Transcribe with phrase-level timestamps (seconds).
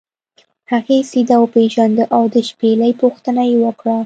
[0.71, 3.97] هغې سید وپیژنده او د شپیلۍ پوښتنه یې وکړه.